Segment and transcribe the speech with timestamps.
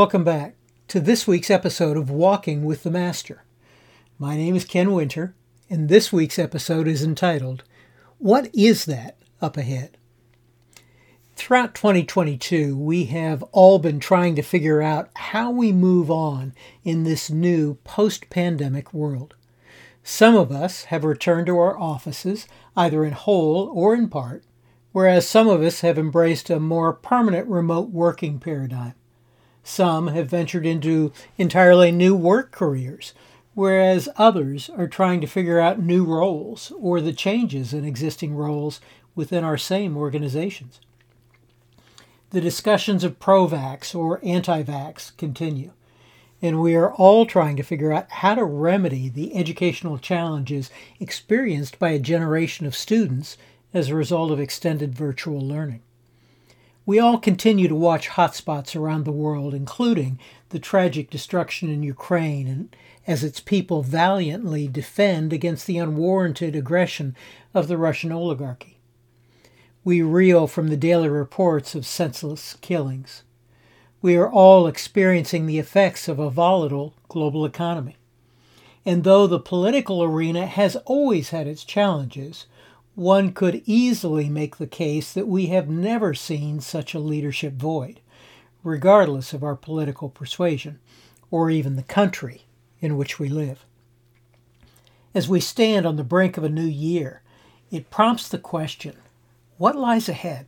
[0.00, 0.56] Welcome back
[0.88, 3.44] to this week's episode of Walking with the Master.
[4.18, 5.34] My name is Ken Winter,
[5.68, 7.64] and this week's episode is entitled,
[8.16, 9.98] What is that up ahead?
[11.36, 17.04] Throughout 2022, we have all been trying to figure out how we move on in
[17.04, 19.34] this new post pandemic world.
[20.02, 24.44] Some of us have returned to our offices, either in whole or in part,
[24.92, 28.94] whereas some of us have embraced a more permanent remote working paradigm.
[29.62, 33.12] Some have ventured into entirely new work careers,
[33.54, 38.80] whereas others are trying to figure out new roles or the changes in existing roles
[39.14, 40.80] within our same organizations.
[42.30, 45.72] The discussions of pro vax or anti vax continue,
[46.40, 51.78] and we are all trying to figure out how to remedy the educational challenges experienced
[51.78, 53.36] by a generation of students
[53.74, 55.82] as a result of extended virtual learning.
[56.90, 62.48] We all continue to watch hotspots around the world, including the tragic destruction in Ukraine
[62.48, 67.14] and as its people valiantly defend against the unwarranted aggression
[67.54, 68.80] of the Russian oligarchy.
[69.84, 73.22] We reel from the daily reports of senseless killings.
[74.02, 77.98] We are all experiencing the effects of a volatile global economy.
[78.84, 82.46] And though the political arena has always had its challenges,
[82.94, 88.00] one could easily make the case that we have never seen such a leadership void,
[88.62, 90.78] regardless of our political persuasion,
[91.30, 92.42] or even the country
[92.80, 93.64] in which we live.
[95.14, 97.22] As we stand on the brink of a new year,
[97.70, 98.96] it prompts the question
[99.58, 100.46] what lies ahead?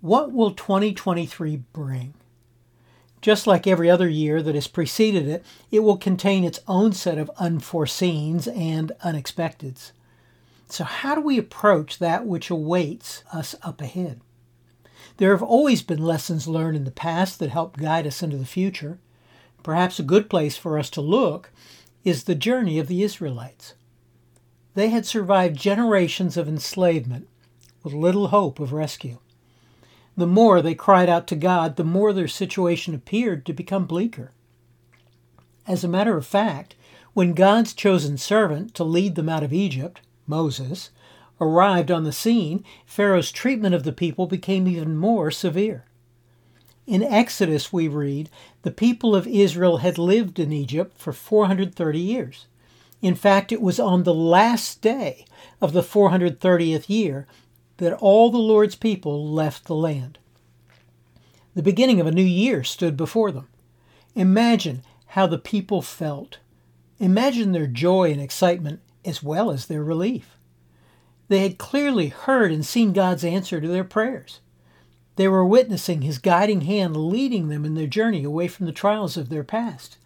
[0.00, 2.14] What will 2023 bring?
[3.20, 7.18] Just like every other year that has preceded it, it will contain its own set
[7.18, 9.92] of unforeseens and unexpecteds.
[10.68, 14.20] So, how do we approach that which awaits us up ahead?
[15.18, 18.44] There have always been lessons learned in the past that help guide us into the
[18.44, 18.98] future.
[19.62, 21.50] Perhaps a good place for us to look
[22.04, 23.74] is the journey of the Israelites.
[24.74, 27.28] They had survived generations of enslavement
[27.82, 29.18] with little hope of rescue.
[30.16, 34.32] The more they cried out to God, the more their situation appeared to become bleaker.
[35.66, 36.74] As a matter of fact,
[37.14, 40.90] when God's chosen servant to lead them out of Egypt, Moses,
[41.40, 45.84] arrived on the scene, Pharaoh's treatment of the people became even more severe.
[46.86, 48.28] In Exodus, we read,
[48.62, 52.46] the people of Israel had lived in Egypt for 430 years.
[53.00, 55.26] In fact, it was on the last day
[55.60, 57.26] of the 430th year
[57.78, 60.18] that all the Lord's people left the land.
[61.54, 63.48] The beginning of a new year stood before them.
[64.14, 66.38] Imagine how the people felt.
[66.98, 70.36] Imagine their joy and excitement as well as their relief.
[71.28, 74.40] They had clearly heard and seen God's answer to their prayers.
[75.16, 79.16] They were witnessing His guiding hand leading them in their journey away from the trials
[79.16, 79.96] of their past.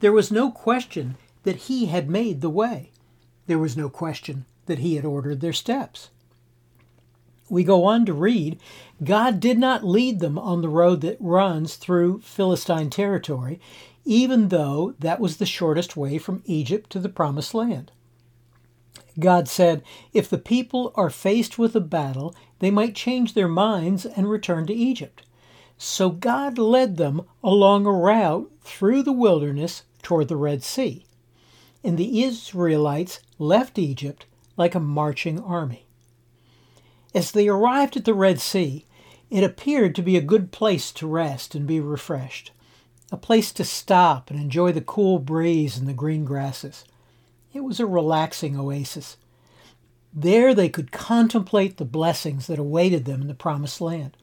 [0.00, 2.90] There was no question that He had made the way.
[3.46, 6.10] There was no question that He had ordered their steps.
[7.48, 8.60] We go on to read
[9.02, 13.60] God did not lead them on the road that runs through Philistine territory,
[14.04, 17.90] even though that was the shortest way from Egypt to the Promised Land.
[19.20, 19.82] God said,
[20.12, 24.66] If the people are faced with a battle, they might change their minds and return
[24.66, 25.22] to Egypt.
[25.78, 31.06] So God led them along a route through the wilderness toward the Red Sea.
[31.82, 34.26] And the Israelites left Egypt
[34.56, 35.86] like a marching army.
[37.14, 38.84] As they arrived at the Red Sea,
[39.30, 42.52] it appeared to be a good place to rest and be refreshed,
[43.10, 46.84] a place to stop and enjoy the cool breeze and the green grasses.
[47.52, 49.16] It was a relaxing oasis.
[50.12, 54.16] There they could contemplate the blessings that awaited them in the Promised Land.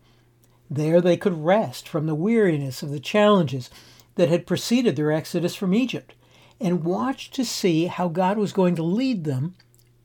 [0.70, 3.70] There they could rest from the weariness of the challenges
[4.16, 6.14] that had preceded their exodus from Egypt
[6.60, 9.56] and watch to see how God was going to lead them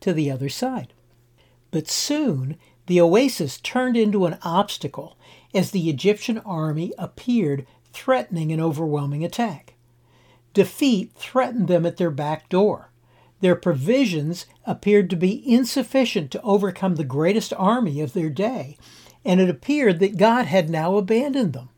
[0.00, 0.92] to the other side.
[1.70, 5.16] But soon the oasis turned into an obstacle
[5.54, 9.74] as the Egyptian army appeared threatening an overwhelming attack.
[10.54, 12.91] Defeat threatened them at their back door.
[13.42, 18.78] Their provisions appeared to be insufficient to overcome the greatest army of their day,
[19.24, 21.68] and it appeared that God had now abandoned them.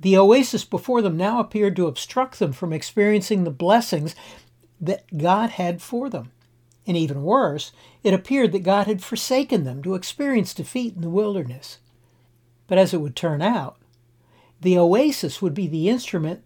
[0.00, 4.14] The oasis before them now appeared to obstruct them from experiencing the blessings
[4.80, 6.32] that God had for them.
[6.86, 7.70] And even worse,
[8.02, 11.80] it appeared that God had forsaken them to experience defeat in the wilderness.
[12.66, 13.76] But as it would turn out,
[14.58, 16.44] the oasis would be the instrument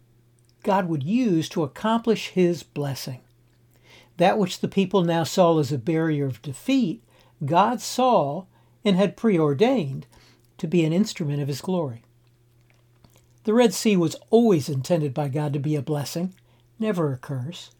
[0.63, 3.21] God would use to accomplish his blessing.
[4.17, 7.03] That which the people now saw as a barrier of defeat,
[7.43, 8.45] God saw
[8.85, 10.05] and had preordained
[10.57, 12.03] to be an instrument of his glory.
[13.43, 16.33] The Red Sea was always intended by God to be a blessing,
[16.79, 17.71] never a curse,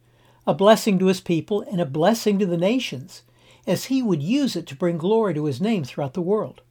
[0.45, 3.21] a blessing to his people and a blessing to the nations,
[3.65, 6.61] as he would use it to bring glory to his name throughout the world.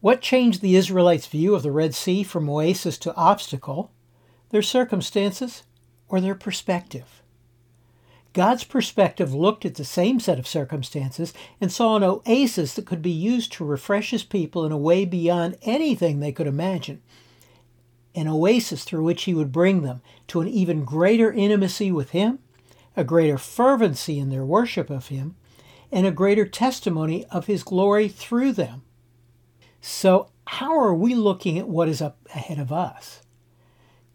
[0.00, 3.90] What changed the Israelites' view of the Red Sea from oasis to obstacle?
[4.50, 5.62] Their circumstances
[6.08, 7.22] or their perspective?
[8.32, 13.02] God's perspective looked at the same set of circumstances and saw an oasis that could
[13.02, 17.02] be used to refresh his people in a way beyond anything they could imagine.
[18.14, 22.38] An oasis through which he would bring them to an even greater intimacy with him,
[22.96, 25.36] a greater fervency in their worship of him,
[25.90, 28.82] and a greater testimony of his glory through them.
[29.80, 33.22] So, how are we looking at what is up ahead of us?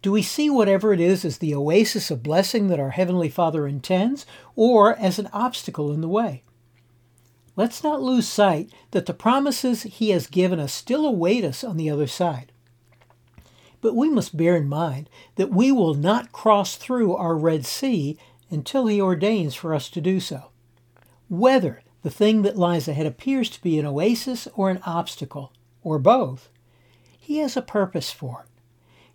[0.05, 3.65] Do we see whatever it is as the oasis of blessing that our Heavenly Father
[3.65, 6.43] intends, or as an obstacle in the way?
[7.55, 11.75] Let's not lose sight that the promises He has given us still await us on
[11.75, 12.51] the other side.
[13.81, 18.15] But we must bear in mind that we will not cross through our Red Sea
[18.51, 20.51] until He ordains for us to do so.
[21.29, 25.97] Whether the thing that lies ahead appears to be an oasis or an obstacle, or
[25.97, 26.49] both,
[27.17, 28.54] He has a purpose for it.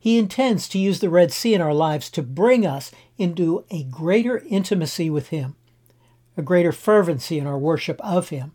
[0.02, 3.84] He intends to use the Red Sea in our lives to bring us into a
[3.84, 5.56] greater intimacy with Him,
[6.38, 8.52] a greater fervency in our worship of Him,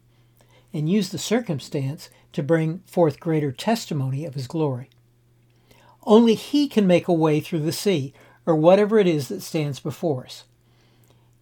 [0.74, 4.90] and use the circumstance to bring forth greater testimony of His glory.
[6.02, 8.12] Only He can make a way through the sea,
[8.48, 10.46] or whatever it is that stands before us.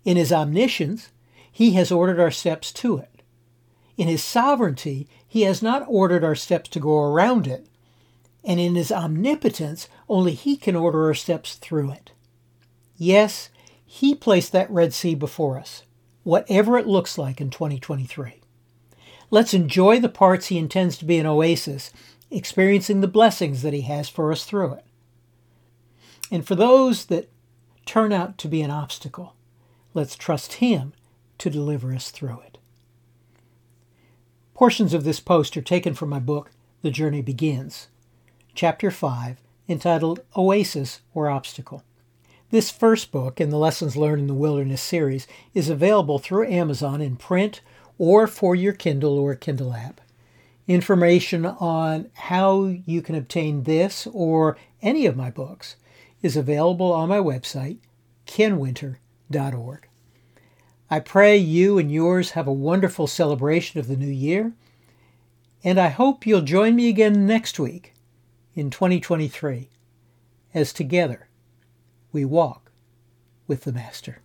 [0.04, 1.12] In His omniscience,
[1.50, 3.22] He has ordered our steps to it.
[3.96, 7.68] In His sovereignty, He has not ordered our steps to go around it,
[8.44, 12.12] and in his omnipotence, only he can order our steps through it.
[12.98, 13.50] Yes,
[13.86, 15.84] he placed that Red Sea before us,
[16.24, 18.42] whatever it looks like in 2023.
[19.32, 21.92] Let's enjoy the parts he intends to be an oasis,
[22.30, 24.86] experiencing the blessings that he has for us through it.
[26.32, 27.30] And for those that
[27.86, 29.36] turn out to be an obstacle,
[29.94, 30.94] let's trust him
[31.38, 32.58] to deliver us through it.
[34.54, 36.52] Portions of this post are taken from my book,
[36.82, 37.88] The Journey Begins
[38.56, 41.84] chapter 5, entitled Oasis or Obstacle.
[42.52, 47.02] This first book in the Lessons Learned in the Wilderness series is available through Amazon
[47.02, 47.62] in print
[47.98, 50.02] or for your Kindle or Kindle app.
[50.68, 55.76] Information on how you can obtain this or any of my books
[56.22, 57.80] is available on my website,
[58.28, 59.88] kenwinter.org.
[60.92, 64.54] I pray you and yours have a wonderful celebration of the new year,
[65.64, 67.93] and I hope you'll join me again next week
[68.56, 69.70] in 2023
[70.54, 71.28] as together
[72.12, 72.72] we walk
[73.48, 74.22] with the Master.